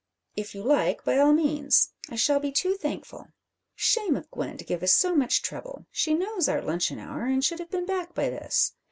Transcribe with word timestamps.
"If 0.35 0.55
you 0.55 0.63
like 0.63 1.03
by 1.03 1.19
all 1.19 1.31
means. 1.31 1.93
I 2.09 2.15
shall 2.15 2.39
be 2.39 2.51
too 2.51 2.73
thankful. 2.73 3.27
Shame 3.75 4.15
of 4.15 4.31
Gwen 4.31 4.57
to 4.57 4.65
give 4.65 4.81
us 4.81 4.93
so 4.93 5.13
much 5.15 5.43
trouble! 5.43 5.85
She 5.91 6.15
knows 6.15 6.49
our 6.49 6.59
luncheon 6.63 6.97
hour, 6.97 7.25
and 7.27 7.45
should 7.45 7.59
have 7.59 7.69
been 7.69 7.85
back 7.85 8.15
by 8.15 8.31
this. 8.31 8.73